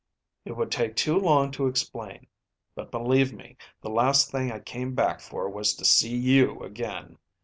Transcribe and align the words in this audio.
"It 0.45 0.53
would 0.55 0.71
take 0.71 0.95
too 0.95 1.15
long 1.19 1.51
to 1.51 1.67
explain. 1.67 2.25
But 2.73 2.89
believe 2.89 3.33
me, 3.33 3.57
the 3.83 3.91
last 3.91 4.31
thing 4.31 4.51
I 4.51 4.57
came 4.59 4.95
back 4.95 5.19
for 5.21 5.47
was 5.47 5.75
to 5.75 5.85
see 5.85 6.15
you 6.17 6.63
again." 6.63 7.19